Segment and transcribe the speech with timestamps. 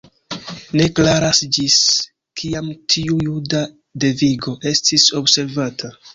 [0.79, 1.75] Ne klaras ĝis
[2.41, 3.63] kiam tiu juda
[4.07, 5.95] devigo estis observata.